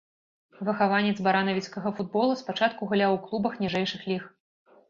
Выхаванец 0.69 1.11
баранавіцкага 1.27 1.91
футбола, 1.99 2.39
спачатку 2.41 2.81
гуляў 2.95 3.11
у 3.19 3.23
клубах 3.27 3.63
ніжэйшых 3.67 4.01
ліг. 4.15 4.23